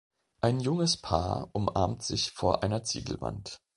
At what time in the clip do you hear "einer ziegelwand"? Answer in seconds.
2.63-3.61